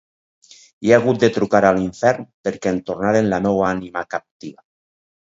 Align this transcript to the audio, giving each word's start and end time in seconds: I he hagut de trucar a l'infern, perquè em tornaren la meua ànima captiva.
I 0.87 0.93
he 0.93 0.93
hagut 0.95 1.19
de 1.23 1.27
trucar 1.35 1.61
a 1.69 1.73
l'infern, 1.79 2.25
perquè 2.47 2.71
em 2.77 2.79
tornaren 2.89 3.29
la 3.35 3.41
meua 3.45 3.69
ànima 3.75 4.05
captiva. 4.15 4.65